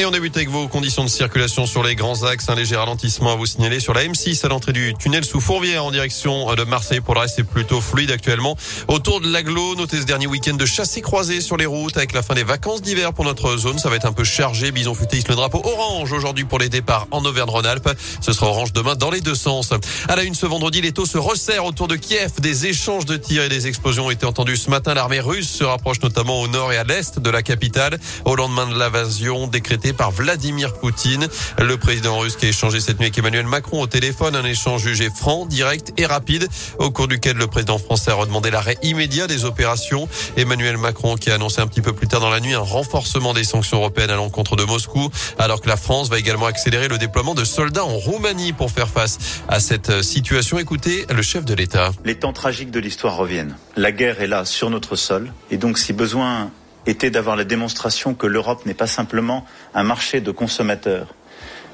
[0.00, 2.48] Et on débute avec vos conditions de circulation sur les grands axes.
[2.48, 5.84] Un léger ralentissement à vous signaler sur la M6 à l'entrée du tunnel sous Fourvière
[5.84, 7.00] en direction de Marseille.
[7.00, 8.56] Pour le reste, c'est plutôt fluide actuellement.
[8.86, 12.22] Autour de l'aglo, notez ce dernier week-end de chassé croisé sur les routes avec la
[12.22, 13.80] fin des vacances d'hiver pour notre zone.
[13.80, 14.70] Ça va être un peu chargé.
[14.70, 17.90] Bison futé le drapeau orange aujourd'hui pour les départs en Auvergne-Rhône-Alpes.
[18.20, 19.72] Ce sera orange demain dans les deux sens.
[20.08, 22.34] À la une ce vendredi, les taux se resserrent autour de Kiev.
[22.38, 24.94] Des échanges de tirs et des explosions ont été entendus ce matin.
[24.94, 28.68] L'armée russe se rapproche notamment au nord et à l'est de la capitale au lendemain
[28.68, 31.28] de l'invasion décrétée par Vladimir Poutine.
[31.58, 34.82] Le président russe qui a échangé cette nuit avec Emmanuel Macron au téléphone, un échange
[34.82, 39.26] jugé franc, direct et rapide, au cours duquel le président français a redemandé l'arrêt immédiat
[39.26, 40.08] des opérations.
[40.36, 43.34] Emmanuel Macron qui a annoncé un petit peu plus tard dans la nuit un renforcement
[43.34, 46.98] des sanctions européennes à l'encontre de Moscou, alors que la France va également accélérer le
[46.98, 50.58] déploiement de soldats en Roumanie pour faire face à cette situation.
[50.58, 51.92] Écoutez le chef de l'État.
[52.04, 53.56] Les temps tragiques de l'histoire reviennent.
[53.76, 56.50] La guerre est là sur notre sol et donc si besoin
[56.88, 61.14] était d'avoir la démonstration que l'Europe n'est pas simplement un marché de consommateurs,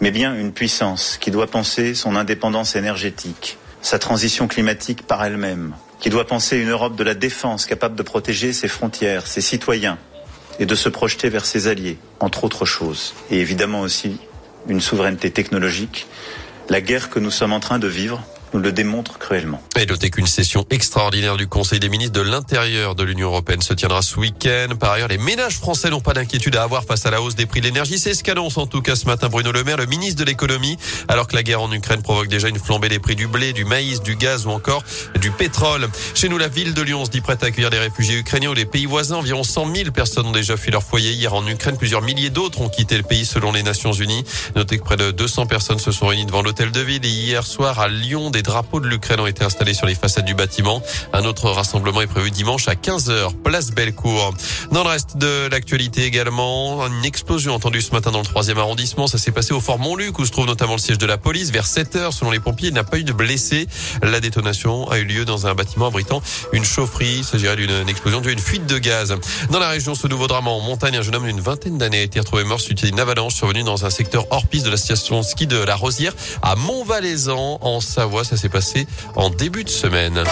[0.00, 5.74] mais bien une puissance qui doit penser son indépendance énergétique, sa transition climatique par elle-même,
[6.00, 9.98] qui doit penser une Europe de la défense capable de protéger ses frontières, ses citoyens,
[10.58, 14.18] et de se projeter vers ses alliés, entre autres choses, et évidemment aussi
[14.68, 16.06] une souveraineté technologique.
[16.68, 18.22] La guerre que nous sommes en train de vivre
[18.56, 19.62] nous le démontre cruellement.
[19.78, 23.74] Et notez qu'une session extraordinaire du Conseil des ministres de l'Intérieur de l'Union européenne se
[23.74, 24.76] tiendra ce week-end.
[24.80, 27.44] Par ailleurs, les ménages français n'ont pas d'inquiétude à avoir face à la hausse des
[27.44, 27.98] prix de l'énergie.
[27.98, 30.78] C'est ce qu'annonce en tout cas ce matin Bruno Le Maire, le ministre de l'économie,
[31.08, 33.66] alors que la guerre en Ukraine provoque déjà une flambée des prix du blé, du
[33.66, 34.82] maïs, du gaz ou encore
[35.20, 35.86] du pétrole.
[36.14, 38.54] Chez nous, la ville de Lyon se dit prête à accueillir des réfugiés ukrainiens ou
[38.54, 39.16] des pays voisins.
[39.16, 41.76] Environ 100 000 personnes ont déjà fui leur foyer hier en Ukraine.
[41.76, 44.24] Plusieurs milliers d'autres ont quitté le pays selon les Nations Unies.
[44.54, 47.46] Notez que près de 200 personnes se sont réunies devant l'hôtel de ville et hier
[47.46, 50.80] soir à Lyon, des drapeaux de l'Ukraine ont été installés sur les façades du bâtiment.
[51.12, 54.32] Un autre rassemblement est prévu dimanche à 15h, place Bellecour.
[54.70, 59.06] Dans le reste de l'actualité également, une explosion entendue ce matin dans le troisième arrondissement.
[59.08, 61.50] Ça s'est passé au Fort Montluc où se trouve notamment le siège de la police.
[61.50, 63.66] Vers 7 heures, selon les pompiers, il n'a pas eu de blessés.
[64.02, 67.16] La détonation a eu lieu dans un bâtiment abritant une chaufferie.
[67.18, 69.14] Il s'agirait d'une explosion due à une fuite de gaz.
[69.50, 72.02] Dans la région, ce nouveau drame en montagne, un jeune homme d'une vingtaine d'années a
[72.02, 74.76] été retrouvé mort suite à une avalanche survenue dans un secteur hors piste de la
[74.76, 76.12] station ski de la Rosière
[76.42, 78.24] à Montvalaisan en Savoie.
[78.26, 80.24] Ça s'est passé en début de semaine.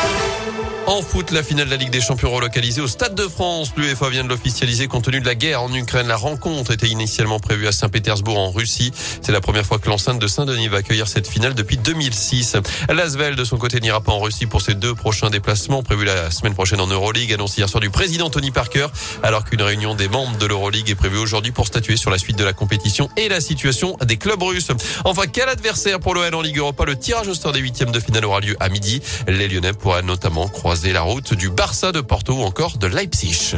[0.86, 3.72] En foot, la finale de la Ligue des Champions relocalisée au Stade de France.
[3.74, 6.06] L'UEFA vient de l'officialiser compte tenu de la guerre en Ukraine.
[6.06, 8.92] La rencontre était initialement prévue à Saint-Pétersbourg en Russie.
[9.22, 12.56] C'est la première fois que l'enceinte de Saint-Denis va accueillir cette finale depuis 2006.
[12.90, 16.30] L'Asvel, de son côté, n'ira pas en Russie pour ses deux prochains déplacements prévus la
[16.30, 18.88] semaine prochaine en Euroleague, annoncé hier soir du président Tony Parker,
[19.22, 22.36] alors qu'une réunion des membres de l'Euroleague est prévue aujourd'hui pour statuer sur la suite
[22.36, 24.68] de la compétition et la situation des clubs russes.
[25.04, 26.84] Enfin, quel adversaire pour l'OL en Ligue Europa?
[26.84, 29.00] Le tirage au sort des huitièmes de finale aura lieu à midi.
[29.26, 30.46] Les Lyonnais pourraient notamment
[30.82, 33.56] la route du Barça de Porto ou encore de Leipzig.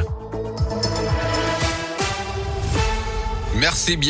[3.55, 4.05] Merci bien.